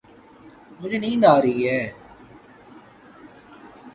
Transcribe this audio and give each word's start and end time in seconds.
مجھے 0.79 0.97
نیند 1.03 1.23
آ 1.25 1.35
رہی 1.43 1.61
ہے 1.69 1.81